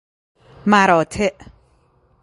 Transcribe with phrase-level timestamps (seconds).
[0.65, 1.37] مراتع